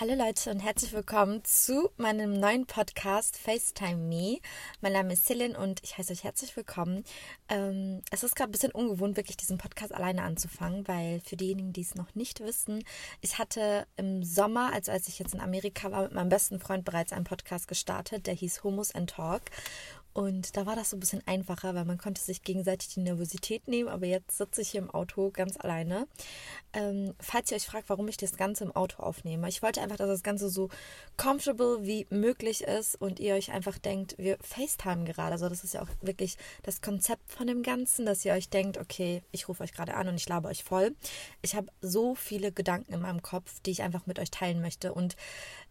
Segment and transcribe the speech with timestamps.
[0.00, 4.38] Hallo Leute und herzlich willkommen zu meinem neuen Podcast FaceTime Me.
[4.80, 7.02] Mein Name ist Celine und ich heiße euch herzlich willkommen.
[7.48, 11.72] Ähm, es ist gerade ein bisschen ungewohnt, wirklich diesen Podcast alleine anzufangen, weil für diejenigen,
[11.72, 12.84] die es noch nicht wissen,
[13.22, 16.84] ich hatte im Sommer, also als ich jetzt in Amerika war, mit meinem besten Freund
[16.84, 19.42] bereits einen Podcast gestartet, der hieß Humus and Talk.
[20.18, 23.68] Und da war das so ein bisschen einfacher, weil man konnte sich gegenseitig die Nervosität
[23.68, 23.88] nehmen.
[23.88, 26.08] Aber jetzt sitze ich hier im Auto ganz alleine.
[26.72, 29.48] Ähm, falls ihr euch fragt, warum ich das Ganze im Auto aufnehme.
[29.48, 30.70] Ich wollte einfach, dass das Ganze so
[31.16, 35.30] comfortable wie möglich ist und ihr euch einfach denkt, wir FaceTime gerade.
[35.34, 38.76] Also das ist ja auch wirklich das Konzept von dem Ganzen, dass ihr euch denkt,
[38.76, 40.96] okay, ich rufe euch gerade an und ich labe euch voll.
[41.42, 44.92] Ich habe so viele Gedanken in meinem Kopf, die ich einfach mit euch teilen möchte.
[44.92, 45.14] Und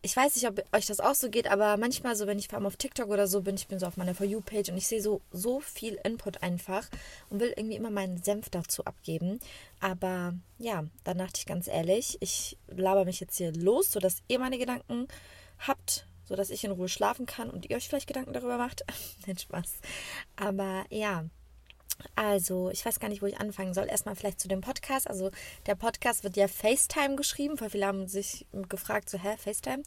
[0.01, 2.57] ich weiß nicht, ob euch das auch so geht, aber manchmal so, wenn ich vor
[2.57, 4.87] allem auf TikTok oder so bin, ich bin so auf meiner For You-Page und ich
[4.87, 6.87] sehe so, so viel Input einfach
[7.29, 9.39] und will irgendwie immer meinen Senf dazu abgeben.
[9.79, 14.39] Aber ja, dann dachte ich ganz ehrlich, ich laber mich jetzt hier los, sodass ihr
[14.39, 15.07] meine Gedanken
[15.59, 18.83] habt, sodass ich in Ruhe schlafen kann und ihr euch vielleicht Gedanken darüber macht.
[19.25, 19.73] Nein, Spaß.
[20.35, 21.25] Aber ja,
[22.15, 23.87] also, ich weiß gar nicht, wo ich anfangen soll.
[23.87, 25.07] Erstmal vielleicht zu dem Podcast.
[25.07, 25.31] Also,
[25.65, 27.57] der Podcast wird ja FaceTime geschrieben.
[27.57, 29.83] Voll viele haben sich gefragt, so, hä, FaceTime?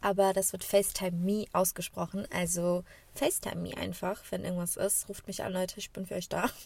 [0.00, 2.26] Aber das wird FaceTime Me ausgesprochen.
[2.32, 2.84] Also,
[3.14, 5.08] FaceTime Me einfach, wenn irgendwas ist.
[5.08, 6.50] Ruft mich an, Leute, ich bin für euch da.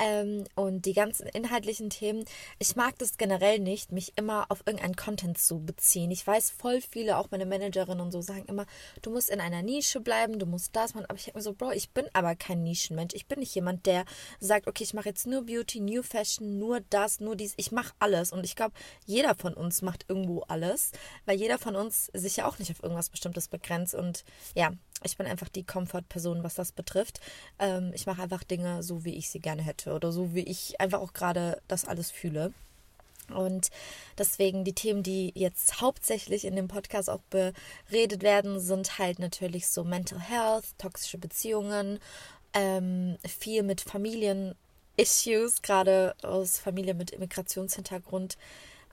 [0.00, 2.24] Ähm, und die ganzen inhaltlichen Themen,
[2.60, 6.12] ich mag das generell nicht, mich immer auf irgendeinen Content zu beziehen.
[6.12, 8.64] Ich weiß, voll viele, auch meine Managerinnen und so, sagen immer,
[9.02, 11.06] du musst in einer Nische bleiben, du musst das machen.
[11.06, 13.12] Aber ich denke mir so, Bro, ich bin aber kein Nischenmensch.
[13.14, 14.04] Ich bin nicht jemand, der
[14.38, 17.54] sagt, okay, ich mache jetzt nur Beauty, New Fashion, nur das, nur dies.
[17.56, 18.30] Ich mache alles.
[18.30, 20.92] Und ich glaube, jeder von uns macht irgendwo alles,
[21.24, 23.96] weil jeder von uns sich ja auch nicht auf irgendwas Bestimmtes begrenzt.
[23.96, 24.70] Und ja,
[25.02, 27.20] ich bin einfach die Comfort-Person, was das betrifft.
[27.58, 30.80] Ähm, ich mache einfach Dinge so, wie ich sie gerne hätte oder so, wie ich
[30.80, 32.52] einfach auch gerade das alles fühle.
[33.34, 33.70] Und
[34.16, 39.68] deswegen die Themen, die jetzt hauptsächlich in dem Podcast auch beredet werden, sind halt natürlich
[39.68, 41.98] so Mental Health, toxische Beziehungen,
[42.54, 48.38] ähm, viel mit Familien-Issues, gerade aus Familien mit Immigrationshintergrund.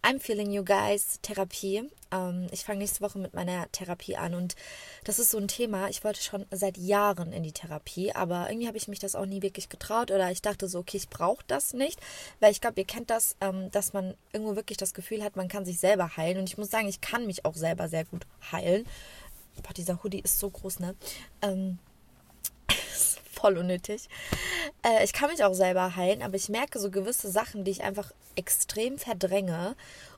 [0.05, 1.89] I'm Feeling You Guys Therapie.
[2.11, 4.55] Ähm, ich fange nächste Woche mit meiner Therapie an und
[5.03, 5.89] das ist so ein Thema.
[5.89, 9.25] Ich wollte schon seit Jahren in die Therapie, aber irgendwie habe ich mich das auch
[9.25, 11.99] nie wirklich getraut oder ich dachte so, okay, ich brauche das nicht,
[12.39, 15.47] weil ich glaube, ihr kennt das, ähm, dass man irgendwo wirklich das Gefühl hat, man
[15.47, 18.27] kann sich selber heilen und ich muss sagen, ich kann mich auch selber sehr gut
[18.51, 18.85] heilen.
[19.63, 20.93] Boah, dieser Hoodie ist so groß, ne?
[21.41, 21.79] Ähm,
[23.35, 24.09] voll unnötig.
[24.83, 27.83] Äh, ich kann mich auch selber heilen, aber ich merke so gewisse Sachen, die ich
[27.83, 29.75] einfach extrem verdränge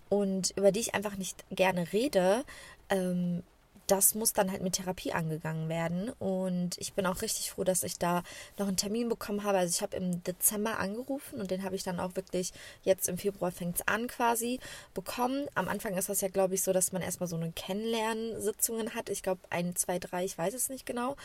[0.09, 2.43] und über die ich einfach nicht gerne rede,
[2.89, 3.43] ähm,
[3.87, 6.09] das muss dann halt mit Therapie angegangen werden.
[6.19, 8.23] Und ich bin auch richtig froh, dass ich da
[8.57, 9.57] noch einen Termin bekommen habe.
[9.57, 12.51] Also ich habe im Dezember angerufen und den habe ich dann auch wirklich
[12.83, 14.59] jetzt im Februar fängt es an quasi
[14.93, 15.47] bekommen.
[15.55, 19.09] Am Anfang ist das ja, glaube ich, so, dass man erstmal so eine Kennenlernsitzungen hat.
[19.09, 21.15] Ich glaube, ein, zwei, drei, ich weiß es nicht genau.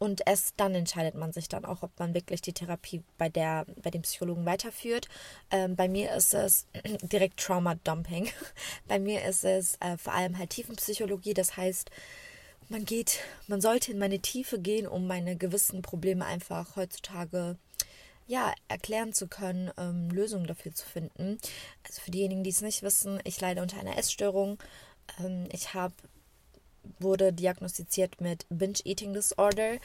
[0.00, 3.66] Und erst dann entscheidet man sich dann auch, ob man wirklich die Therapie bei der,
[3.82, 5.08] bei dem Psychologen weiterführt.
[5.50, 6.66] Ähm, bei mir ist es
[7.02, 8.30] direkt Trauma Dumping.
[8.88, 11.34] bei mir ist es äh, vor allem halt Tiefenpsychologie.
[11.34, 11.90] Das heißt,
[12.70, 17.56] man geht, man sollte in meine Tiefe gehen, um meine gewissen Probleme einfach heutzutage
[18.26, 21.38] ja, erklären zu können, ähm, Lösungen dafür zu finden.
[21.86, 24.56] Also für diejenigen, die es nicht wissen, ich leide unter einer Essstörung.
[25.18, 25.92] Ähm, ich habe
[26.98, 29.78] wurde diagnostiziert mit Binge Eating Disorder.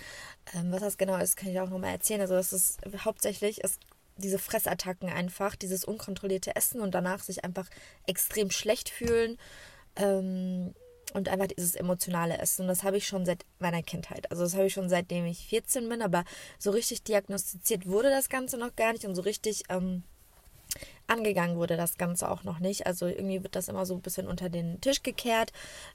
[0.54, 2.22] Ähm, was das genau ist, kann ich auch nochmal erzählen.
[2.22, 3.80] Also das ist hauptsächlich ist
[4.18, 7.70] diese Fressattacken einfach, dieses unkontrollierte Essen und danach sich einfach
[8.08, 9.38] extrem schlecht fühlen.
[9.96, 10.74] Ähm,
[11.14, 12.64] und einfach dieses emotionale Essen.
[12.64, 14.30] Und das habe ich schon seit meiner Kindheit.
[14.32, 16.26] Also das habe ich schon seitdem ich 14 bin, aber
[16.60, 20.04] so richtig diagnostiziert wurde das Ganze noch gar nicht und so richtig ähm,
[21.08, 22.88] angegangen wurde das Ganze auch noch nicht.
[22.88, 25.52] Also irgendwie wird das immer so ein bisschen unter den Tisch gekehrt,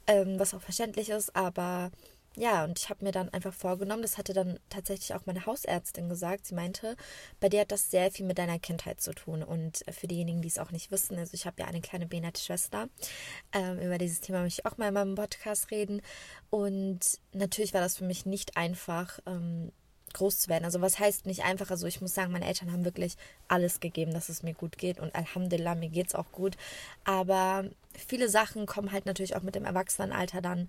[0.06, 1.90] ähm, was auch verständlich ist, aber
[2.36, 6.08] ja, und ich habe mir dann einfach vorgenommen, das hatte dann tatsächlich auch meine Hausärztin
[6.08, 6.46] gesagt.
[6.46, 6.96] Sie meinte,
[7.40, 9.42] bei dir hat das sehr viel mit deiner Kindheit zu tun.
[9.42, 12.40] Und für diejenigen, die es auch nicht wissen, also ich habe ja eine kleine behinderte
[12.40, 12.88] Schwester.
[13.52, 16.02] Ähm, über dieses Thema möchte ich auch mal in meinem Podcast reden.
[16.50, 17.00] Und
[17.32, 19.72] natürlich war das für mich nicht einfach, ähm,
[20.14, 20.64] groß zu werden.
[20.64, 21.70] Also was heißt nicht einfach?
[21.70, 23.16] Also ich muss sagen, meine Eltern haben wirklich
[23.48, 26.56] alles gegeben, dass es mir gut geht und Alhamdulillah, mir geht es auch gut.
[27.04, 27.64] Aber
[27.94, 30.68] viele Sachen kommen halt natürlich auch mit dem Erwachsenenalter dann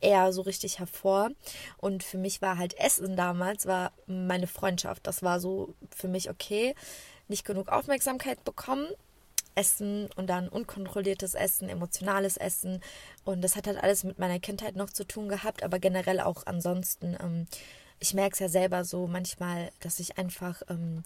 [0.00, 1.30] eher so richtig hervor.
[1.78, 5.06] Und für mich war halt Essen damals, war meine Freundschaft.
[5.06, 6.74] Das war so für mich okay.
[7.28, 8.88] Nicht genug Aufmerksamkeit bekommen.
[9.54, 12.80] Essen und dann unkontrolliertes Essen, emotionales Essen.
[13.24, 16.46] Und das hat halt alles mit meiner Kindheit noch zu tun gehabt, aber generell auch
[16.46, 17.16] ansonsten.
[17.20, 17.46] Ähm,
[18.00, 21.04] ich merke es ja selber so manchmal, dass ich einfach, ähm,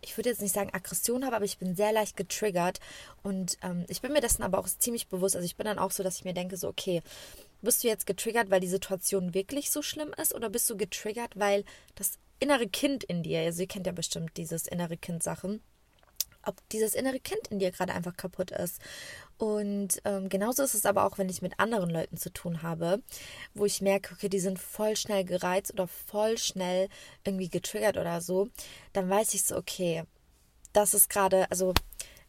[0.00, 2.80] ich würde jetzt nicht sagen Aggression habe, aber ich bin sehr leicht getriggert
[3.22, 5.36] und ähm, ich bin mir dessen aber auch ziemlich bewusst.
[5.36, 7.02] Also ich bin dann auch so, dass ich mir denke, so, okay,
[7.62, 11.38] bist du jetzt getriggert, weil die Situation wirklich so schlimm ist oder bist du getriggert,
[11.38, 11.64] weil
[11.94, 15.62] das innere Kind in dir, also ihr kennt ja bestimmt dieses innere Kind-Sachen,
[16.42, 18.80] ob dieses innere Kind in dir gerade einfach kaputt ist.
[19.38, 23.02] Und ähm, genauso ist es aber auch, wenn ich mit anderen Leuten zu tun habe,
[23.54, 26.88] wo ich merke, okay, die sind voll schnell gereizt oder voll schnell
[27.24, 28.48] irgendwie getriggert oder so,
[28.94, 30.04] dann weiß ich so, okay,
[30.72, 31.74] das ist gerade, also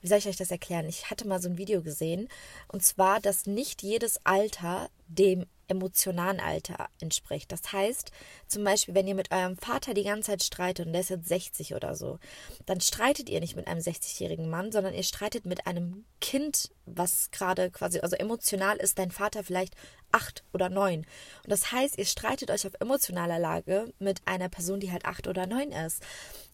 [0.01, 0.87] wie soll ich euch das erklären?
[0.87, 2.27] Ich hatte mal so ein Video gesehen
[2.67, 7.51] und zwar, dass nicht jedes Alter dem emotionalen Alter entspricht.
[7.51, 8.11] Das heißt,
[8.47, 11.27] zum Beispiel, wenn ihr mit eurem Vater die ganze Zeit streitet und der ist jetzt
[11.27, 12.19] 60 oder so,
[12.65, 17.31] dann streitet ihr nicht mit einem 60-jährigen Mann, sondern ihr streitet mit einem Kind, was
[17.31, 19.75] gerade quasi, also emotional ist dein Vater vielleicht
[20.11, 21.05] acht oder neun.
[21.43, 25.27] Und das heißt, ihr streitet euch auf emotionaler Lage mit einer Person, die halt acht
[25.27, 26.01] oder neun ist.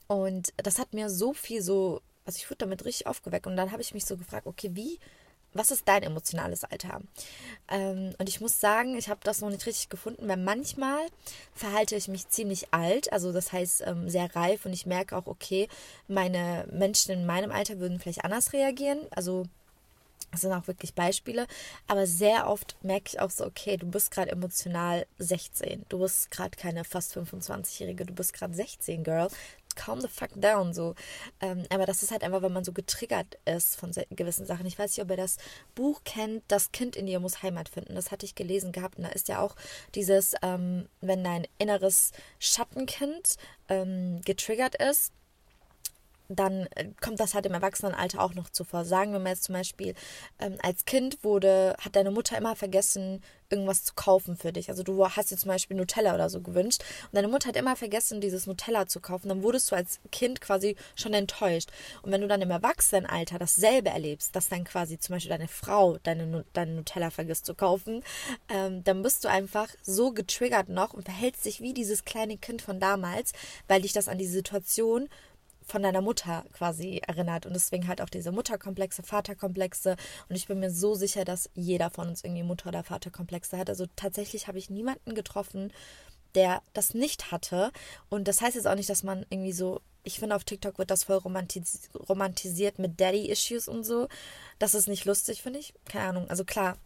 [0.08, 3.48] Und das hat mir so viel so, also ich wurde damit richtig aufgeweckt.
[3.48, 5.00] Und dann habe ich mich so gefragt, okay, wie
[5.54, 7.02] was ist dein emotionales Alter?
[7.70, 11.06] Ähm, und ich muss sagen, ich habe das noch nicht richtig gefunden, weil manchmal
[11.54, 15.28] verhalte ich mich ziemlich alt, also das heißt ähm, sehr reif und ich merke auch,
[15.28, 15.68] okay,
[16.08, 19.00] meine Menschen in meinem Alter würden vielleicht anders reagieren.
[19.12, 19.46] Also
[20.34, 21.46] das sind auch wirklich Beispiele,
[21.88, 26.32] aber sehr oft merke ich auch so, okay, du bist gerade emotional 16, du bist
[26.32, 29.28] gerade keine fast 25-Jährige, du bist gerade 16, Girl
[29.76, 30.96] calm the fuck down, so.
[31.42, 34.66] Ähm, aber das ist halt einfach, wenn man so getriggert ist von gewissen Sachen.
[34.66, 35.38] Ich weiß nicht, ob ihr das
[35.76, 37.96] Buch kennt, Das Kind in dir muss Heimat finden.
[37.96, 38.98] Das hatte ich gelesen gehabt.
[38.98, 39.56] Und da ist ja auch
[39.96, 43.36] dieses, ähm, wenn dein inneres Schattenkind
[43.70, 45.14] ähm, getriggert ist,
[46.30, 48.86] dann äh, kommt das halt im Erwachsenenalter auch noch zuvor.
[48.86, 49.94] Sagen wir mal jetzt zum Beispiel,
[50.40, 54.70] ähm, als Kind wurde, hat deine Mutter immer vergessen, irgendwas zu kaufen für dich.
[54.70, 57.76] Also du hast dir zum Beispiel Nutella oder so gewünscht und deine Mutter hat immer
[57.76, 59.30] vergessen, dieses Nutella zu kaufen.
[59.30, 61.70] Dann wurdest du als Kind quasi schon enttäuscht.
[62.02, 65.98] Und wenn du dann im Erwachsenenalter dasselbe erlebst, dass dann quasi zum Beispiel deine Frau
[66.04, 68.04] deine, deine Nutella vergisst zu kaufen,
[68.50, 72.62] ähm, dann bist du einfach so getriggert noch und verhältst dich wie dieses kleine Kind
[72.62, 73.34] von damals,
[73.68, 75.10] weil dich das an die Situation
[75.66, 79.96] von deiner Mutter quasi erinnert und deswegen halt auch diese Mutterkomplexe, Vaterkomplexe
[80.30, 83.70] und ich bin mir so sicher, dass jeder von uns irgendwie Mutter- oder Vaterkomplexe hat.
[83.70, 85.72] Also tatsächlich habe ich niemanden getroffen,
[86.36, 87.72] der das nicht hatte
[88.10, 90.92] und das heißt jetzt auch nicht, dass man irgendwie so ich finde, auf TikTok wird
[90.92, 94.10] das voll romantis romantisiert mit Daddy-Issues und so.
[94.60, 95.74] Das ist nicht lustig, finde ich.
[95.86, 96.30] Keine Ahnung.
[96.30, 96.78] Also klar,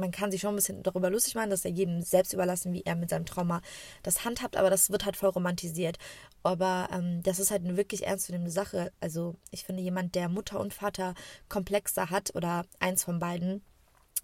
[0.00, 2.82] man kann sich schon ein bisschen darüber lustig machen, dass er jedem selbst überlassen, wie
[2.82, 3.60] er mit seinem Trauma
[4.02, 5.98] das handhabt, aber das wird halt voll romantisiert.
[6.42, 8.92] Aber ähm, das ist halt eine wirklich ernstzunehmende Sache.
[9.00, 11.14] Also ich finde, jemand, der Mutter und Vater
[11.48, 13.62] komplexer hat oder eins von beiden,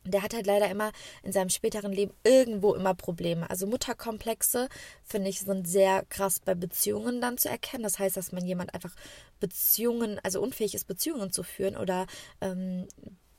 [0.04, 0.92] der hat halt leider immer
[1.22, 3.48] in seinem späteren Leben irgendwo immer Probleme.
[3.50, 4.68] Also Mutterkomplexe,
[5.02, 7.82] finde ich, sind sehr krass bei Beziehungen dann zu erkennen.
[7.82, 8.94] Das heißt, dass man jemand einfach
[9.40, 12.06] Beziehungen, also unfähig ist, Beziehungen zu führen oder
[12.40, 12.86] ähm,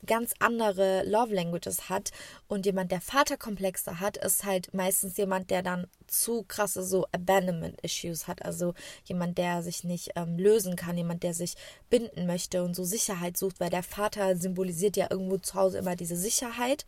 [0.06, 2.12] ganz andere Love Languages hat
[2.48, 7.82] und jemand, der Vaterkomplexe hat, ist halt meistens jemand, der dann zu krasse so Abandonment
[7.82, 8.74] Issues hat, also
[9.06, 11.56] jemand, der sich nicht ähm, lösen kann, jemand, der sich
[11.90, 15.96] binden möchte und so Sicherheit sucht, weil der Vater symbolisiert ja irgendwo zu Hause immer
[15.96, 16.86] diese Sicherheit.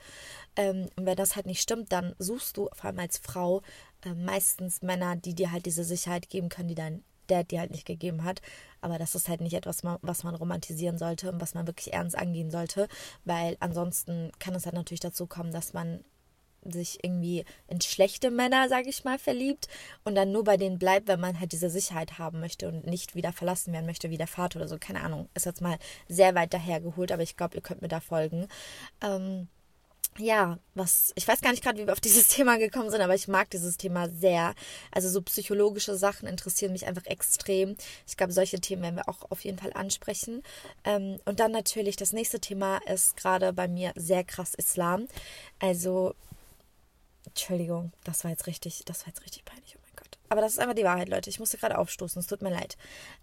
[0.56, 3.62] Ähm, und wenn das halt nicht stimmt, dann suchst du vor allem als Frau
[4.06, 7.72] äh, meistens Männer, die dir halt diese Sicherheit geben können, die dein Dad dir halt
[7.72, 8.42] nicht gegeben hat.
[8.82, 12.18] Aber das ist halt nicht etwas, was man romantisieren sollte und was man wirklich ernst
[12.18, 12.88] angehen sollte,
[13.26, 16.04] weil ansonsten kann es halt natürlich dazu kommen, dass man
[16.64, 19.68] sich irgendwie in schlechte Männer, sage ich mal, verliebt
[20.04, 23.16] und dann nur bei denen bleibt, wenn man halt diese Sicherheit haben möchte und nicht
[23.16, 24.78] wieder verlassen werden möchte wie der Vater oder so.
[24.78, 28.00] Keine Ahnung, ist jetzt mal sehr weit dahergeholt, aber ich glaube, ihr könnt mir da
[28.00, 28.48] folgen.
[29.02, 29.48] Ähm,
[30.18, 33.16] ja, was, ich weiß gar nicht gerade, wie wir auf dieses Thema gekommen sind, aber
[33.16, 34.54] ich mag dieses Thema sehr.
[34.92, 37.76] Also so psychologische Sachen interessieren mich einfach extrem.
[38.08, 40.44] Ich glaube, solche Themen werden wir auch auf jeden Fall ansprechen.
[40.84, 45.08] Ähm, und dann natürlich, das nächste Thema ist gerade bei mir sehr krass Islam.
[45.60, 46.16] Also,
[47.26, 50.18] Entschuldigung, das war jetzt richtig, das war jetzt richtig peinlich, oh mein Gott.
[50.30, 51.30] Aber das ist einfach die Wahrheit, Leute.
[51.30, 52.78] Ich musste gerade aufstoßen, es tut mir leid.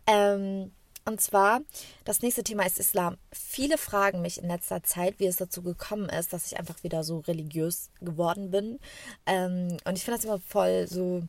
[0.06, 0.72] Ähm,
[1.06, 1.60] und zwar,
[2.04, 3.16] das nächste Thema ist Islam.
[3.32, 7.04] Viele fragen mich in letzter Zeit, wie es dazu gekommen ist, dass ich einfach wieder
[7.04, 8.80] so religiös geworden bin.
[9.24, 11.22] Ähm, und ich finde das immer voll so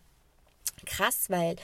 [0.85, 1.57] krass, weil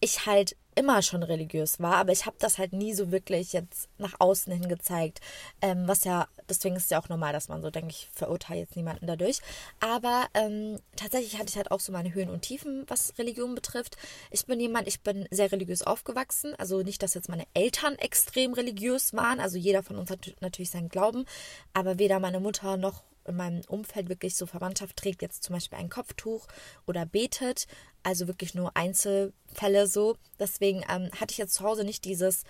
[0.00, 3.88] ich halt immer schon religiös war, aber ich habe das halt nie so wirklich jetzt
[3.98, 5.20] nach außen hin gezeigt.
[5.60, 8.60] Ähm, was ja, deswegen ist es ja auch normal, dass man so, denke ich, verurteile
[8.60, 9.40] jetzt niemanden dadurch.
[9.80, 13.96] Aber ähm, tatsächlich hatte ich halt auch so meine Höhen und Tiefen, was Religion betrifft.
[14.30, 16.54] Ich bin jemand, ich bin sehr religiös aufgewachsen.
[16.58, 19.40] Also nicht, dass jetzt meine Eltern extrem religiös waren.
[19.40, 21.24] Also jeder von uns hat natürlich seinen Glauben.
[21.72, 25.78] Aber weder meine Mutter noch in meinem Umfeld wirklich so Verwandtschaft trägt jetzt zum Beispiel
[25.78, 26.46] ein Kopftuch
[26.86, 27.66] oder betet.
[28.02, 30.16] Also wirklich nur Einzelfälle so.
[30.38, 32.44] Deswegen ähm, hatte ich jetzt zu Hause nicht dieses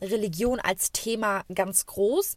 [0.00, 2.36] Religion als Thema ganz groß.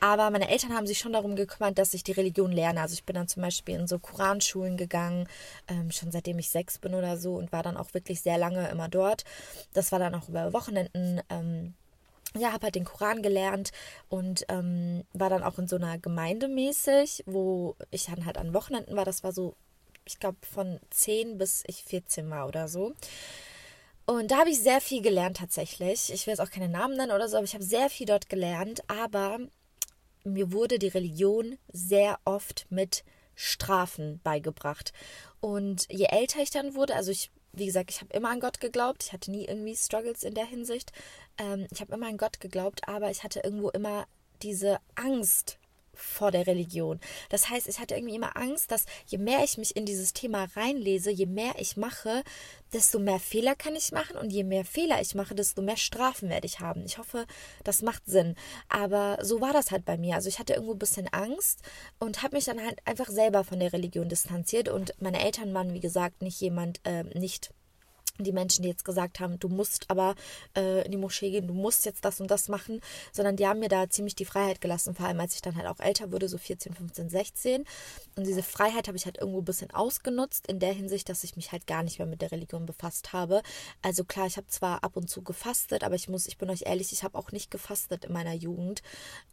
[0.00, 2.80] Aber meine Eltern haben sich schon darum gekümmert, dass ich die Religion lerne.
[2.80, 5.28] Also ich bin dann zum Beispiel in so Koranschulen gegangen,
[5.68, 8.68] ähm, schon seitdem ich sechs bin oder so und war dann auch wirklich sehr lange
[8.68, 9.24] immer dort.
[9.72, 11.20] Das war dann auch über Wochenenden.
[11.28, 11.74] Ähm,
[12.36, 13.72] ja, habe halt den Koran gelernt
[14.08, 18.54] und ähm, war dann auch in so einer Gemeinde mäßig, wo ich dann halt an
[18.54, 19.04] Wochenenden war.
[19.04, 19.56] Das war so,
[20.04, 22.94] ich glaube, von 10 bis ich 14 war oder so.
[24.10, 26.12] Und da habe ich sehr viel gelernt tatsächlich.
[26.12, 28.28] Ich will jetzt auch keine Namen nennen oder so, aber ich habe sehr viel dort
[28.28, 28.82] gelernt.
[28.90, 29.38] Aber
[30.24, 33.04] mir wurde die Religion sehr oft mit
[33.36, 34.92] Strafen beigebracht.
[35.38, 38.58] Und je älter ich dann wurde, also ich, wie gesagt, ich habe immer an Gott
[38.58, 39.04] geglaubt.
[39.04, 40.90] Ich hatte nie irgendwie Struggles in der Hinsicht.
[41.38, 44.08] Ähm, ich habe immer an Gott geglaubt, aber ich hatte irgendwo immer
[44.42, 45.60] diese Angst
[45.94, 47.00] vor der Religion.
[47.28, 50.46] Das heißt, ich hatte irgendwie immer Angst, dass je mehr ich mich in dieses Thema
[50.56, 52.22] reinlese, je mehr ich mache,
[52.72, 56.28] desto mehr Fehler kann ich machen und je mehr Fehler ich mache, desto mehr Strafen
[56.28, 56.84] werde ich haben.
[56.84, 57.26] Ich hoffe,
[57.64, 58.34] das macht Sinn.
[58.68, 60.14] Aber so war das halt bei mir.
[60.14, 61.60] Also ich hatte irgendwo ein bisschen Angst
[61.98, 65.74] und habe mich dann halt einfach selber von der Religion distanziert und meine Eltern waren,
[65.74, 67.50] wie gesagt, nicht jemand, äh, nicht
[68.22, 70.14] die Menschen, die jetzt gesagt haben, du musst aber
[70.56, 72.80] äh, in die Moschee gehen, du musst jetzt das und das machen,
[73.12, 75.66] sondern die haben mir da ziemlich die Freiheit gelassen, vor allem als ich dann halt
[75.66, 77.64] auch älter wurde, so 14, 15, 16.
[78.16, 81.36] Und diese Freiheit habe ich halt irgendwo ein bisschen ausgenutzt, in der Hinsicht, dass ich
[81.36, 83.42] mich halt gar nicht mehr mit der Religion befasst habe.
[83.82, 86.62] Also klar, ich habe zwar ab und zu gefastet, aber ich muss, ich bin euch
[86.66, 88.82] ehrlich, ich habe auch nicht gefastet in meiner Jugend,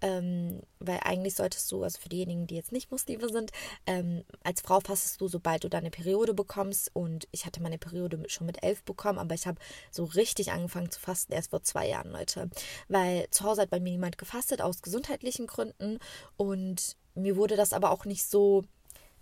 [0.02, 3.52] ähm, weil eigentlich solltest du, also für diejenigen, die jetzt nicht Muslime sind,
[3.86, 8.24] ähm, als Frau fastest du, sobald du deine Periode bekommst und ich hatte meine Periode
[8.28, 9.60] schon mit elf elf bekommen, aber ich habe
[9.92, 12.50] so richtig angefangen zu fasten erst vor zwei Jahren, Leute.
[12.88, 16.00] Weil zu Hause hat bei mir niemand gefastet aus gesundheitlichen Gründen
[16.38, 18.64] und mir wurde das aber auch nicht so,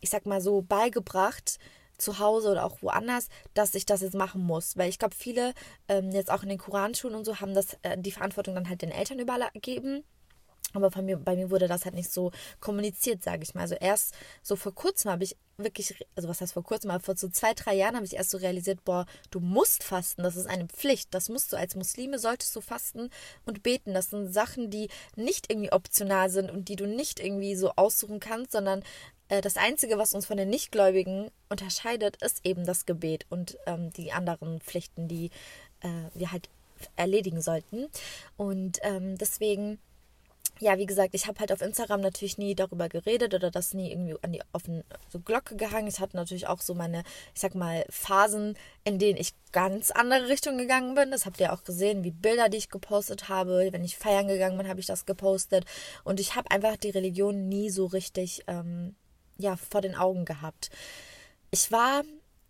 [0.02, 1.60] ich sag mal so, beigebracht,
[1.98, 4.76] zu Hause oder auch woanders, dass ich das jetzt machen muss.
[4.76, 5.54] Weil ich glaube, viele
[5.88, 8.82] ähm, jetzt auch in den Koranschulen und so haben das äh, die Verantwortung dann halt
[8.82, 10.04] den Eltern übergeben.
[10.76, 13.62] Aber bei mir, bei mir wurde das halt nicht so kommuniziert, sage ich mal.
[13.62, 14.14] Also erst
[14.44, 17.54] so vor kurzem habe ich wirklich, also was heißt vor kurzem, aber vor so zwei,
[17.54, 21.14] drei Jahren habe ich erst so realisiert, boah, du musst fasten, das ist eine Pflicht.
[21.14, 23.10] Das musst du als Muslime, solltest du fasten
[23.46, 23.94] und beten.
[23.94, 28.20] Das sind Sachen, die nicht irgendwie optional sind und die du nicht irgendwie so aussuchen
[28.20, 28.84] kannst, sondern
[29.30, 33.92] äh, das Einzige, was uns von den Nichtgläubigen unterscheidet, ist eben das Gebet und ähm,
[33.94, 35.32] die anderen Pflichten, die
[35.82, 36.50] äh, wir halt
[36.96, 37.88] erledigen sollten.
[38.38, 39.80] Und ähm, deswegen
[40.60, 43.92] ja, wie gesagt, ich habe halt auf Instagram natürlich nie darüber geredet oder das nie
[43.92, 45.88] irgendwie an die offene so Glocke gehangen.
[45.88, 50.30] Ich hatte natürlich auch so meine, ich sag mal, Phasen, in denen ich ganz andere
[50.30, 51.12] Richtungen gegangen bin.
[51.12, 53.70] Das habt ihr auch gesehen, wie Bilder, die ich gepostet habe.
[53.72, 55.66] Wenn ich feiern gegangen bin, habe ich das gepostet.
[56.04, 58.96] Und ich habe einfach die Religion nie so richtig ähm,
[59.38, 60.70] ja, vor den Augen gehabt.
[61.52, 62.04] Ich war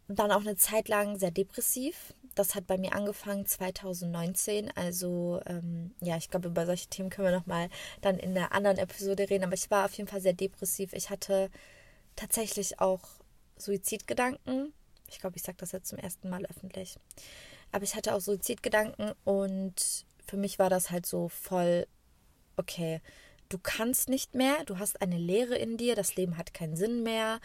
[0.07, 4.71] dann auch eine Zeit lang sehr depressiv das hat bei mir angefangen 2019.
[4.75, 7.69] Also ähm, ja, ich glaube, über solche Themen können wir nochmal
[8.01, 9.45] dann in der anderen Episode reden.
[9.45, 10.93] Aber ich war auf jeden Fall sehr depressiv.
[10.93, 11.49] Ich hatte
[12.15, 13.01] tatsächlich auch
[13.57, 14.73] Suizidgedanken.
[15.09, 16.97] Ich glaube, ich sage das jetzt zum ersten Mal öffentlich.
[17.71, 21.87] Aber ich hatte auch Suizidgedanken und für mich war das halt so voll,
[22.57, 23.01] okay,
[23.49, 27.03] du kannst nicht mehr, du hast eine Leere in dir, das Leben hat keinen Sinn
[27.03, 27.39] mehr.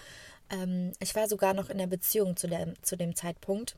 [0.51, 3.77] Ähm, ich war sogar noch in der Beziehung zu, der, zu dem Zeitpunkt.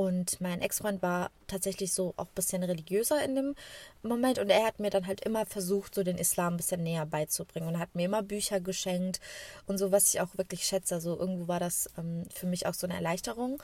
[0.00, 3.54] Und mein Ex-Freund war tatsächlich so auch ein bisschen religiöser in dem
[4.02, 7.04] Moment und er hat mir dann halt immer versucht, so den Islam ein bisschen näher
[7.04, 9.20] beizubringen und hat mir immer Bücher geschenkt
[9.66, 10.94] und so, was ich auch wirklich schätze.
[10.94, 13.62] Also irgendwo war das ähm, für mich auch so eine Erleichterung.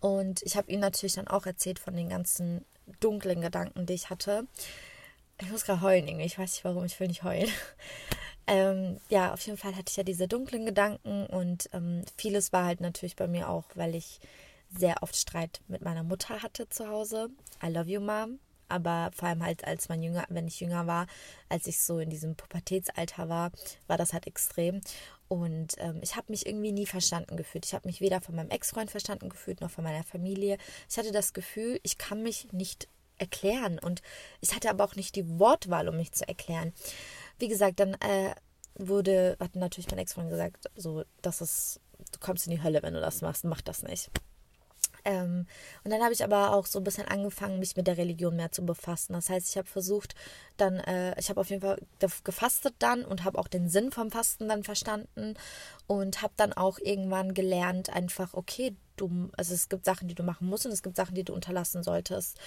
[0.00, 2.64] Und ich habe ihm natürlich dann auch erzählt von den ganzen
[3.00, 4.46] dunklen Gedanken, die ich hatte.
[5.38, 6.24] Ich muss gerade heulen irgendwie.
[6.24, 7.50] Ich weiß nicht warum, ich will nicht heulen.
[8.46, 12.64] ähm, ja, auf jeden Fall hatte ich ja diese dunklen Gedanken und ähm, vieles war
[12.64, 14.20] halt natürlich bei mir auch, weil ich
[14.78, 17.30] sehr oft Streit mit meiner Mutter hatte zu Hause.
[17.62, 18.38] I love you, Mom.
[18.68, 21.06] Aber vor allem halt, als man jünger, wenn ich jünger war,
[21.48, 23.52] als ich so in diesem Pubertätsalter war,
[23.86, 24.80] war das halt extrem.
[25.28, 27.66] Und ähm, ich habe mich irgendwie nie verstanden gefühlt.
[27.66, 30.58] Ich habe mich weder von meinem Ex-Freund verstanden gefühlt, noch von meiner Familie.
[30.88, 32.88] Ich hatte das Gefühl, ich kann mich nicht
[33.18, 33.78] erklären.
[33.78, 34.02] Und
[34.40, 36.72] ich hatte aber auch nicht die Wortwahl, um mich zu erklären.
[37.38, 38.34] Wie gesagt, dann äh,
[38.76, 41.80] wurde, hat natürlich mein Ex-Freund gesagt, so, das ist,
[42.12, 44.10] du kommst in die Hölle, wenn du das machst, mach das nicht.
[45.04, 45.46] Ähm,
[45.84, 48.52] und dann habe ich aber auch so ein bisschen angefangen, mich mit der Religion mehr
[48.52, 49.12] zu befassen.
[49.12, 50.14] Das heißt, ich habe versucht,
[50.56, 51.78] dann, äh, ich habe auf jeden Fall
[52.24, 55.34] gefastet dann und habe auch den Sinn vom Fasten dann verstanden
[55.86, 60.22] und habe dann auch irgendwann gelernt, einfach, okay, du, also es gibt Sachen, die du
[60.22, 62.38] machen musst und es gibt Sachen, die du unterlassen solltest.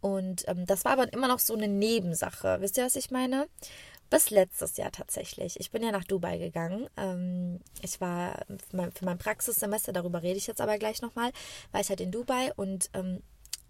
[0.00, 2.58] Und ähm, das war aber immer noch so eine Nebensache.
[2.60, 3.48] Wisst ihr, was ich meine?
[4.08, 5.58] Bis letztes Jahr tatsächlich.
[5.58, 6.88] Ich bin ja nach Dubai gegangen.
[6.96, 11.32] Ähm, ich war für mein, Praxissemester, darüber rede ich jetzt aber gleich nochmal,
[11.72, 13.22] war ich halt in Dubai und ähm,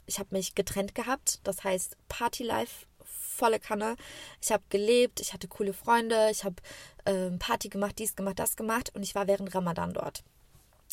[0.07, 1.41] ich habe mich getrennt gehabt.
[1.45, 3.97] Das heißt Partylife volle Kanne.
[4.43, 6.57] Ich habe gelebt, ich hatte coole Freunde, ich habe
[7.07, 10.23] ähm, Party gemacht, dies gemacht, das gemacht und ich war während Ramadan dort.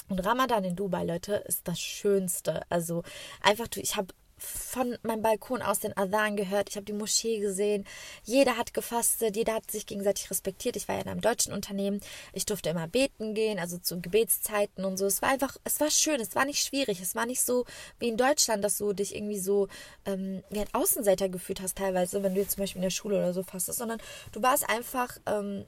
[0.09, 2.61] Und Ramadan in Dubai, Leute, ist das Schönste.
[2.69, 3.03] Also
[3.41, 6.69] einfach, ich habe von meinem Balkon aus den Adhan gehört.
[6.69, 7.85] Ich habe die Moschee gesehen.
[8.23, 10.75] Jeder hat gefastet, jeder hat sich gegenseitig respektiert.
[10.75, 12.01] Ich war ja in einem deutschen Unternehmen.
[12.33, 15.05] Ich durfte immer beten gehen, also zu Gebetszeiten und so.
[15.05, 16.99] Es war einfach, es war schön, es war nicht schwierig.
[17.01, 17.65] Es war nicht so
[17.99, 19.67] wie in Deutschland, dass du dich irgendwie so
[20.05, 23.17] ähm, wie ein Außenseiter gefühlt hast, teilweise, wenn du jetzt zum Beispiel in der Schule
[23.17, 23.99] oder so fastest, sondern
[24.31, 25.65] du warst einfach ähm,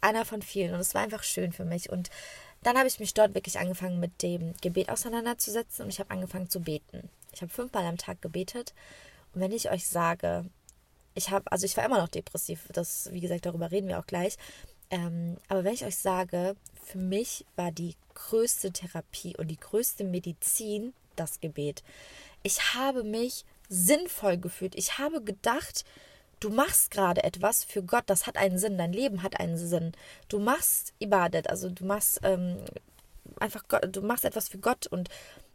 [0.00, 1.90] einer von vielen und es war einfach schön für mich.
[1.90, 2.10] Und
[2.62, 6.48] dann habe ich mich dort wirklich angefangen mit dem Gebet auseinanderzusetzen und ich habe angefangen
[6.48, 7.08] zu beten.
[7.34, 8.74] Ich habe fünfmal am Tag gebetet.
[9.34, 10.44] Und wenn ich euch sage,
[11.14, 14.06] ich habe, also ich war immer noch depressiv, das, wie gesagt, darüber reden wir auch
[14.06, 14.36] gleich.
[14.90, 20.04] Ähm, aber wenn ich euch sage, für mich war die größte Therapie und die größte
[20.04, 21.82] Medizin das Gebet.
[22.42, 24.74] Ich habe mich sinnvoll gefühlt.
[24.74, 25.84] Ich habe gedacht,
[26.40, 29.92] du machst gerade etwas für Gott, das hat einen Sinn, dein Leben hat einen Sinn.
[30.28, 32.58] Du machst Ibadet, also du machst ähm,
[33.40, 35.08] einfach Gott, du machst etwas für Gott und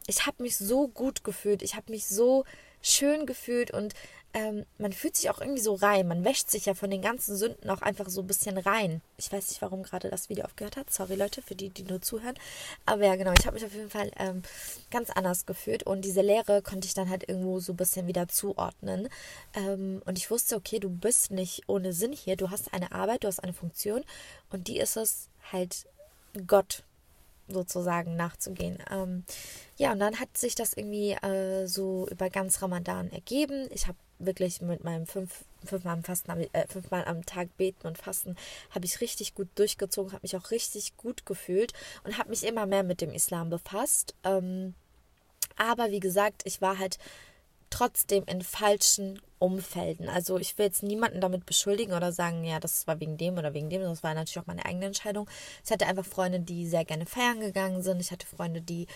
[0.10, 2.44] ich habe mich so gut gefühlt, ich habe mich so
[2.82, 3.94] schön gefühlt und
[4.34, 6.08] ähm, man fühlt sich auch irgendwie so rein.
[6.08, 9.02] Man wäscht sich ja von den ganzen Sünden auch einfach so ein bisschen rein.
[9.18, 10.92] Ich weiß nicht, warum gerade das Video aufgehört hat.
[10.92, 12.36] Sorry, Leute, für die, die nur zuhören.
[12.86, 14.44] Aber ja, genau, ich habe mich auf jeden Fall ähm,
[14.92, 18.28] ganz anders gefühlt und diese Lehre konnte ich dann halt irgendwo so ein bisschen wieder
[18.28, 19.10] zuordnen.
[19.56, 22.36] Ähm, und ich wusste, okay, du bist nicht ohne Sinn hier.
[22.36, 24.04] Du hast eine Arbeit, du hast eine Funktion
[24.52, 25.88] und die ist es halt
[26.46, 26.84] Gott
[27.50, 28.78] sozusagen nachzugehen.
[28.90, 29.24] Ähm,
[29.78, 33.68] ja, und dann hat sich das irgendwie äh, so über ganz Ramadan ergeben.
[33.72, 37.98] Ich habe wirklich mit meinem fünf, fünfmal am Fasten, äh, fünfmal am Tag beten und
[37.98, 38.36] fasten,
[38.72, 42.66] habe ich richtig gut durchgezogen, habe mich auch richtig gut gefühlt und habe mich immer
[42.66, 44.14] mehr mit dem Islam befasst.
[44.24, 44.76] Ähm,
[45.56, 46.98] aber wie gesagt, ich war halt
[47.70, 50.10] trotzdem in falschen Umfelden.
[50.10, 53.54] Also ich will jetzt niemanden damit beschuldigen oder sagen, ja, das war wegen dem oder
[53.54, 53.82] wegen dem.
[53.82, 55.30] Das war natürlich auch meine eigene Entscheidung.
[55.64, 58.02] Ich hatte einfach Freunde, die sehr gerne feiern gegangen sind.
[58.02, 58.88] Ich hatte Freunde, die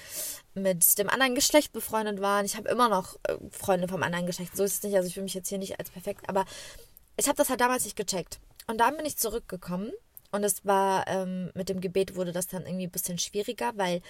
[0.54, 2.46] mit dem anderen Geschlecht befreundet waren.
[2.46, 4.56] Ich habe immer noch äh, Freunde vom anderen Geschlecht.
[4.56, 4.96] So ist es nicht.
[4.96, 6.46] Also ich will mich jetzt hier nicht als perfekt, aber
[7.16, 8.40] ich habe das halt damals nicht gecheckt.
[8.68, 9.92] Und dann bin ich zurückgekommen
[10.32, 14.02] und es war ähm, mit dem Gebet wurde das dann irgendwie ein bisschen schwieriger, weil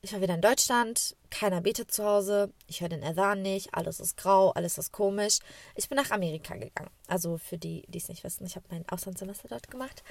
[0.00, 3.98] ich war wieder in Deutschland, keiner betet zu Hause, ich höre den Adhan nicht, alles
[3.98, 5.40] ist grau, alles ist komisch.
[5.74, 6.90] Ich bin nach Amerika gegangen.
[7.08, 10.04] Also für die, die es nicht wissen, ich habe mein Auslandssemester dort gemacht.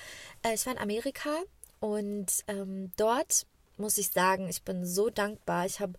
[0.44, 1.38] Äh, ich war in Amerika
[1.80, 3.46] und ähm, dort
[3.78, 5.66] muss ich sagen, ich bin so dankbar.
[5.66, 5.94] Ich habe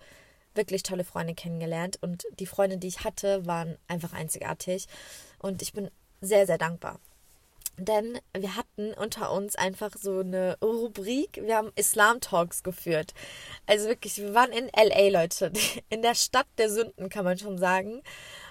[0.54, 4.86] wirklich tolle Freunde kennengelernt und die Freunde, die ich hatte, waren einfach einzigartig.
[5.38, 7.00] Und ich bin sehr, sehr dankbar.
[7.78, 11.40] Denn wir hatten unter uns einfach so eine Rubrik.
[11.42, 13.14] Wir haben Islam-Talks geführt.
[13.66, 15.52] Also wirklich, wir waren in LA, Leute.
[15.88, 18.02] In der Stadt der Sünden, kann man schon sagen.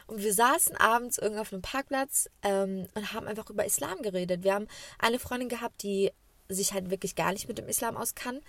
[0.08, 4.44] Und wir saßen abends irgendwo auf einem Parkplatz ähm, und haben einfach über Islam geredet.
[4.44, 6.12] Wir haben eine Freundin gehabt, die
[6.49, 8.41] sich halt wirklich gar nicht mit dem Islam auskann,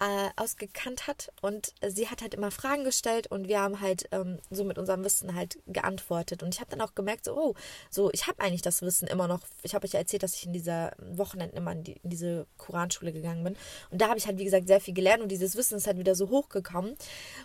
[0.00, 1.32] äh, ausgekannt hat.
[1.42, 5.04] Und sie hat halt immer Fragen gestellt und wir haben halt ähm, so mit unserem
[5.04, 6.42] Wissen halt geantwortet.
[6.42, 7.54] Und ich habe dann auch gemerkt, so, oh,
[7.90, 9.40] so, ich habe eigentlich das Wissen immer noch.
[9.62, 12.46] Ich habe euch ja erzählt, dass ich in dieser Wochenende immer in, die, in diese
[12.58, 13.56] Koranschule gegangen bin.
[13.90, 15.98] Und da habe ich halt, wie gesagt, sehr viel gelernt und dieses Wissen ist halt
[15.98, 16.96] wieder so hochgekommen.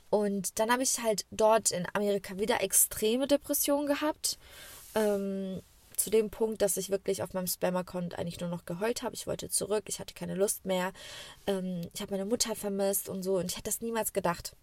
[0.10, 4.38] Und dann habe ich halt dort in Amerika wieder extreme Depressionen gehabt.
[4.96, 5.62] Ähm,
[6.02, 9.16] zu dem Punkt, dass ich wirklich auf meinem Spam-Account eigentlich nur noch geheult habe.
[9.16, 10.94] Ich wollte zurück, ich hatte keine Lust mehr.
[11.48, 14.56] Ähm, ich habe meine Mutter vermisst und so und ich hätte das niemals gedacht.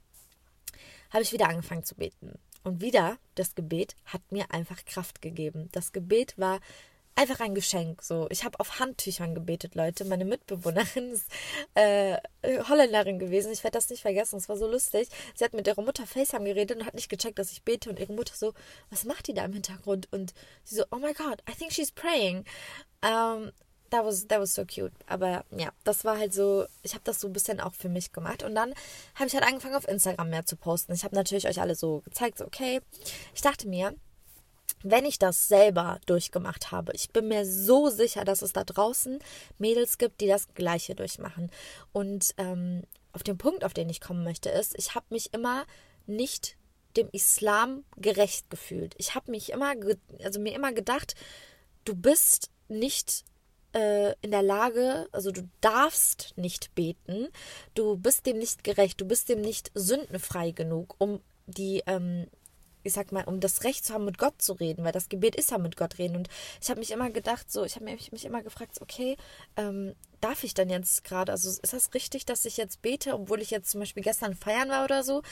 [1.10, 2.38] Habe ich wieder angefangen zu beten.
[2.64, 5.68] Und wieder, das Gebet hat mir einfach Kraft gegeben.
[5.72, 6.60] Das Gebet war
[7.18, 8.02] einfach ein Geschenk.
[8.02, 10.04] So, ich habe auf Handtüchern gebetet, Leute.
[10.04, 11.26] Meine Mitbewohnerin ist
[11.74, 12.16] äh,
[12.68, 13.52] Holländerin gewesen.
[13.52, 14.36] Ich werde das nicht vergessen.
[14.36, 15.08] Es war so lustig.
[15.34, 17.90] Sie hat mit ihrer Mutter FaceTime geredet und hat nicht gecheckt, dass ich bete.
[17.90, 18.54] Und ihre Mutter so,
[18.90, 20.08] was macht die da im Hintergrund?
[20.12, 22.44] Und sie so, oh my God, I think she's praying.
[23.02, 23.50] Um,
[23.90, 24.92] that was, that was so cute.
[25.06, 28.12] Aber ja, das war halt so, ich habe das so ein bisschen auch für mich
[28.12, 28.44] gemacht.
[28.44, 28.74] Und dann
[29.16, 30.92] habe ich halt angefangen, auf Instagram mehr zu posten.
[30.92, 32.80] Ich habe natürlich euch alle so gezeigt, so, okay.
[33.34, 33.94] Ich dachte mir,
[34.82, 39.18] wenn ich das selber durchgemacht habe, ich bin mir so sicher, dass es da draußen
[39.58, 41.50] Mädels gibt, die das Gleiche durchmachen.
[41.92, 45.64] Und ähm, auf den Punkt, auf den ich kommen möchte, ist, ich habe mich immer
[46.06, 46.56] nicht
[46.96, 48.94] dem Islam gerecht gefühlt.
[48.98, 49.74] Ich habe mich immer,
[50.22, 51.14] also mir immer gedacht,
[51.84, 53.24] du bist nicht
[53.74, 57.28] äh, in der Lage, also du darfst nicht beten,
[57.74, 62.26] du bist dem nicht gerecht, du bist dem nicht sündenfrei genug, um die ähm,
[62.88, 65.36] ich sag mal, um das Recht zu haben, mit Gott zu reden, weil das Gebet
[65.36, 66.16] ist ja mit Gott reden.
[66.16, 66.28] Und
[66.60, 69.16] ich habe mich immer gedacht, so, ich habe mich, mich immer gefragt, okay,
[69.56, 73.40] ähm, darf ich denn jetzt gerade, also ist das richtig, dass ich jetzt bete, obwohl
[73.40, 75.22] ich jetzt zum Beispiel gestern feiern war oder so?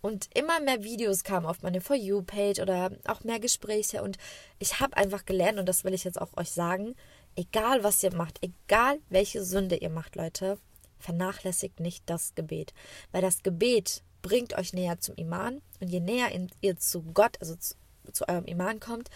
[0.00, 4.18] Und immer mehr Videos kamen auf meine For You-Page oder auch mehr Gespräche und
[4.58, 6.94] ich habe einfach gelernt und das will ich jetzt auch euch sagen,
[7.34, 10.58] egal was ihr macht, egal welche Sünde ihr macht, Leute,
[10.98, 12.72] vernachlässigt nicht das Gebet.
[13.12, 16.28] Weil das Gebet bringt euch näher zum Iman und je näher
[16.60, 17.76] ihr zu Gott, also zu,
[18.10, 19.08] zu eurem Iman kommt,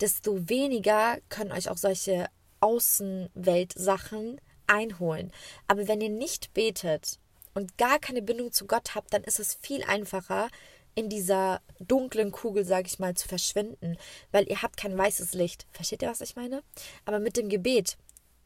[0.00, 2.28] desto weniger können euch auch solche
[2.60, 5.32] Außenweltsachen einholen.
[5.66, 7.18] Aber wenn ihr nicht betet
[7.54, 10.48] und gar keine Bindung zu Gott habt, dann ist es viel einfacher,
[10.94, 13.96] in dieser dunklen Kugel, sage ich mal, zu verschwinden,
[14.30, 15.66] weil ihr habt kein weißes Licht.
[15.72, 16.62] Versteht ihr, was ich meine?
[17.06, 17.96] Aber mit dem Gebet,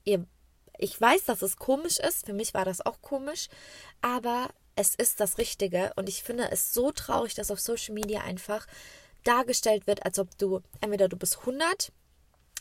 [0.04, 0.24] ihr,
[0.78, 3.48] ich weiß, dass es komisch ist, für mich war das auch komisch,
[4.00, 8.22] aber es ist das Richtige und ich finde es so traurig, dass auf Social Media
[8.22, 8.66] einfach
[9.24, 11.92] dargestellt wird, als ob du entweder du bist 100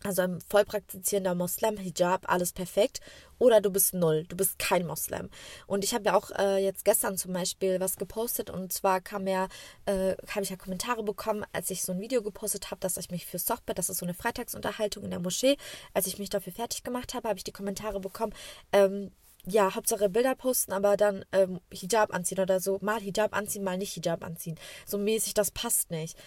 [0.04, 2.99] also ein voll praktizierender Moslem, Hijab, alles perfekt.
[3.39, 5.30] Oder du bist null, du bist kein Moslem.
[5.65, 9.28] Und ich habe ja auch äh, jetzt gestern zum Beispiel was gepostet und zwar kam
[9.28, 9.47] ja,
[9.86, 13.12] äh, habe ich ja Kommentare bekommen, als ich so ein Video gepostet habe, dass ich
[13.12, 15.58] mich für Sochbet, das ist so eine Freitagsunterhaltung in der Moschee,
[15.93, 18.34] als ich mich dafür fertig gemacht habe, habe ich die Kommentare bekommen,
[18.71, 19.12] ähm,
[19.45, 22.79] ja, Hauptsache Bilder posten, aber dann ähm, Hijab anziehen oder so.
[22.82, 24.58] Mal Hijab anziehen, mal nicht Hijab anziehen.
[24.86, 26.17] So mäßig, das passt nicht.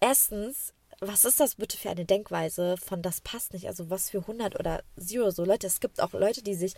[0.00, 3.66] Erstens was ist das bitte für eine Denkweise von das passt nicht?
[3.66, 5.66] Also was für 100 oder Zero so Leute.
[5.66, 6.74] Es gibt auch Leute, die sich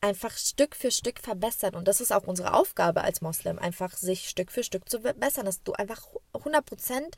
[0.00, 1.74] einfach Stück für Stück verbessern.
[1.74, 5.44] Und das ist auch unsere Aufgabe als Moslem, einfach sich Stück für Stück zu verbessern,
[5.44, 7.16] dass du einfach 100 Prozent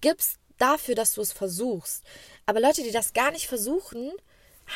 [0.00, 2.04] gibst dafür, dass du es versuchst.
[2.46, 4.12] Aber Leute, die das gar nicht versuchen,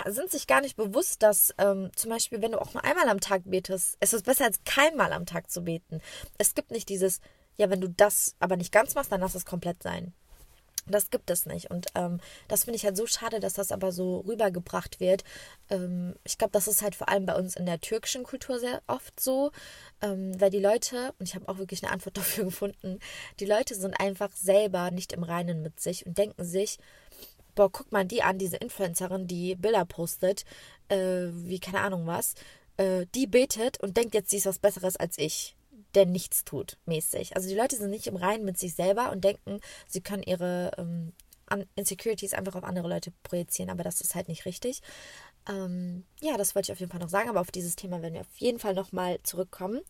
[0.06, 3.20] sind sich gar nicht bewusst, dass ähm, zum Beispiel, wenn du auch nur einmal am
[3.20, 6.00] Tag betest, es ist besser als keinmal am Tag zu beten.
[6.38, 7.20] Es gibt nicht dieses,
[7.56, 10.12] ja, wenn du das aber nicht ganz machst, dann lass es komplett sein.
[10.86, 11.70] Das gibt es nicht.
[11.70, 15.24] Und ähm, das finde ich halt so schade, dass das aber so rübergebracht wird.
[15.70, 18.82] Ähm, ich glaube, das ist halt vor allem bei uns in der türkischen Kultur sehr
[18.86, 19.50] oft so,
[20.02, 22.98] ähm, weil die Leute, und ich habe auch wirklich eine Antwort dafür gefunden,
[23.40, 26.78] die Leute sind einfach selber nicht im Reinen mit sich und denken sich,
[27.54, 30.44] boah, guck mal die an, diese Influencerin, die Bilder postet,
[30.88, 32.34] äh, wie keine Ahnung was,
[32.76, 35.56] äh, die betet und denkt jetzt, sie ist was Besseres als ich
[35.94, 37.36] der nichts tut, mäßig.
[37.36, 40.72] Also die Leute sind nicht im Reinen mit sich selber und denken, sie können ihre
[40.76, 41.12] ähm,
[41.76, 44.80] Insecurities einfach auf andere Leute projizieren, aber das ist halt nicht richtig.
[45.48, 48.14] Ähm, ja, das wollte ich auf jeden Fall noch sagen, aber auf dieses Thema werden
[48.14, 49.80] wir auf jeden Fall nochmal zurückkommen.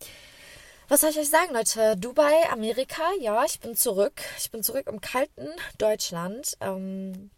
[0.87, 1.97] Was soll ich euch sagen, Leute?
[1.97, 4.21] Dubai, Amerika, ja, ich bin zurück.
[4.37, 5.47] Ich bin zurück im kalten
[5.79, 6.55] Deutschland.
[6.61, 7.31] Ähm,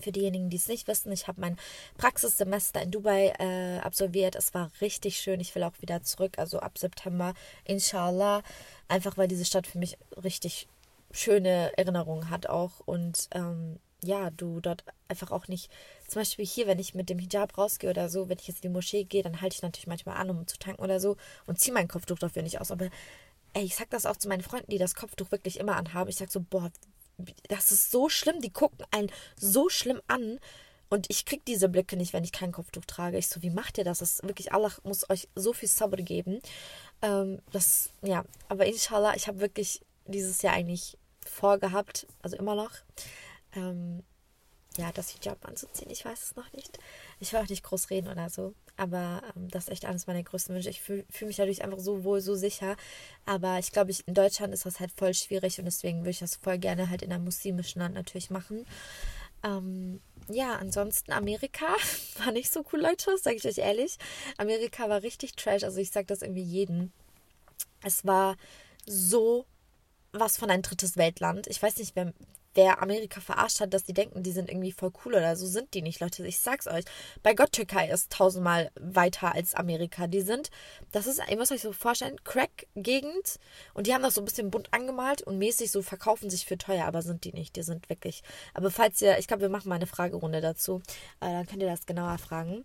[0.00, 1.56] für diejenigen, die es nicht wissen, ich habe mein
[1.96, 4.36] Praxissemester in Dubai äh, absolviert.
[4.36, 5.40] Es war richtig schön.
[5.40, 8.42] Ich will auch wieder zurück, also ab September, inshallah.
[8.88, 10.68] Einfach weil diese Stadt für mich richtig
[11.12, 12.80] schöne Erinnerungen hat auch.
[12.84, 15.70] Und ähm, ja, du dort einfach auch nicht,
[16.06, 18.70] zum Beispiel hier, wenn ich mit dem Hijab rausgehe oder so, wenn ich jetzt in
[18.70, 21.58] die Moschee gehe, dann halte ich natürlich manchmal an, um zu tanken oder so und
[21.58, 22.70] ziehe mein Kopftuch dafür nicht aus.
[22.70, 22.88] Aber
[23.54, 26.10] ey, ich sag das auch zu meinen Freunden, die das Kopftuch wirklich immer anhaben.
[26.10, 26.70] Ich sag so, boah,
[27.48, 30.38] das ist so schlimm, die gucken einen so schlimm an.
[30.88, 33.18] Und ich krieg diese Blicke nicht, wenn ich kein Kopftuch trage.
[33.18, 33.98] Ich so, wie macht ihr das?
[33.98, 36.40] Das ist wirklich, Allah muss euch so viel Sabr geben.
[37.02, 42.70] Ähm, das, ja, aber inshallah, ich habe wirklich dieses Jahr eigentlich vorgehabt, also immer noch,
[43.54, 44.04] ähm,
[44.76, 45.90] ja, das Hijab anzuziehen.
[45.90, 46.78] Ich weiß es noch nicht.
[47.18, 48.54] Ich will auch nicht groß reden oder so.
[48.76, 50.70] Aber ähm, das ist echt eines meiner größten Wünsche.
[50.70, 52.76] Ich fühle fühl mich dadurch einfach so wohl, so sicher.
[53.24, 56.36] Aber ich glaube, in Deutschland ist das halt voll schwierig und deswegen würde ich das
[56.36, 58.66] voll gerne halt in einem muslimischen Land natürlich machen.
[59.42, 61.66] Ähm, ja, ansonsten Amerika
[62.18, 63.98] war nicht so cool, Leute, sage ich euch ehrlich.
[64.38, 65.64] Amerika war richtig trash.
[65.64, 66.92] Also ich sage das irgendwie jeden.
[67.82, 68.36] Es war
[68.86, 69.46] so
[70.12, 71.46] was von ein drittes Weltland.
[71.46, 72.12] Ich weiß nicht, wer,
[72.56, 75.74] wer Amerika verarscht hat, dass die denken, die sind irgendwie voll cool oder so, sind
[75.74, 76.26] die nicht, Leute.
[76.26, 76.84] Ich sag's euch.
[77.22, 80.06] Bei Gott, Türkei ist tausendmal weiter als Amerika.
[80.06, 80.50] Die sind,
[80.92, 83.36] das ist, ihr müsst euch so vorstellen, Crack-Gegend
[83.74, 86.58] und die haben das so ein bisschen bunt angemalt und mäßig so verkaufen sich für
[86.58, 87.56] teuer, aber sind die nicht.
[87.56, 88.22] Die sind wirklich.
[88.54, 90.82] Aber falls ihr, ich glaube, wir machen mal eine Fragerunde dazu,
[91.20, 92.64] äh, dann könnt ihr das genauer fragen.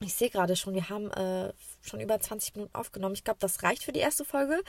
[0.00, 3.14] Ich sehe gerade schon, wir haben äh, schon über 20 Minuten aufgenommen.
[3.14, 4.62] Ich glaube, das reicht für die erste Folge.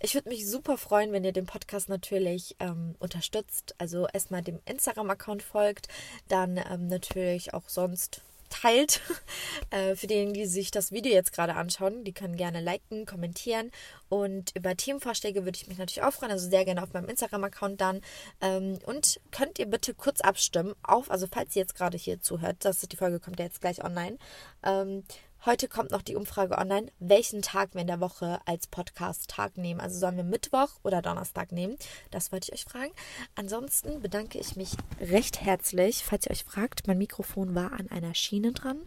[0.00, 3.74] Ich würde mich super freuen, wenn ihr den Podcast natürlich ähm, unterstützt.
[3.78, 5.88] Also erstmal dem Instagram-Account folgt,
[6.28, 8.20] dann ähm, natürlich auch sonst
[8.60, 9.00] teilt.
[9.70, 13.70] äh, für diejenigen, die sich das Video jetzt gerade anschauen, die können gerne liken, kommentieren.
[14.08, 16.32] Und über Themenvorschläge würde ich mich natürlich auch freuen.
[16.32, 18.00] Also sehr gerne auf meinem Instagram-Account dann.
[18.40, 22.56] Ähm, und könnt ihr bitte kurz abstimmen auf, also falls ihr jetzt gerade hier zuhört,
[22.60, 24.18] das die Folge kommt ja jetzt gleich online.
[24.62, 25.04] Ähm,
[25.46, 29.78] Heute kommt noch die Umfrage online, welchen Tag wir in der Woche als Podcast-Tag nehmen.
[29.78, 31.76] Also sollen wir Mittwoch oder Donnerstag nehmen?
[32.10, 32.92] Das wollte ich euch fragen.
[33.34, 34.70] Ansonsten bedanke ich mich
[35.02, 36.02] recht herzlich.
[36.02, 38.80] Falls ihr euch fragt, mein Mikrofon war an einer Schiene dran.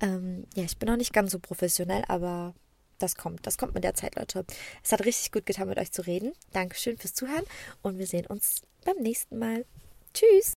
[0.00, 2.52] Ähm, ja, ich bin noch nicht ganz so professionell, aber
[2.98, 3.46] das kommt.
[3.46, 4.44] Das kommt mit der Zeit, Leute.
[4.82, 6.34] Es hat richtig gut getan, mit euch zu reden.
[6.52, 7.44] Dankeschön fürs Zuhören
[7.80, 9.64] und wir sehen uns beim nächsten Mal.
[10.12, 10.52] Tschüss!